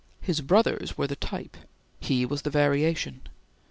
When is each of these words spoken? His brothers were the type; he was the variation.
His 0.19 0.41
brothers 0.41 0.97
were 0.97 1.05
the 1.05 1.15
type; 1.15 1.55
he 1.99 2.25
was 2.25 2.41
the 2.41 2.49
variation. 2.49 3.21